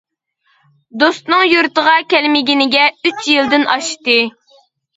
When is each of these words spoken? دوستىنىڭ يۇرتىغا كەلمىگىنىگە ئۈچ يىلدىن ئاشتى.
دوستىنىڭ 1.03 1.43
يۇرتىغا 1.49 1.93
كەلمىگىنىگە 2.15 2.89
ئۈچ 3.05 3.23
يىلدىن 3.35 3.69
ئاشتى. 3.77 4.21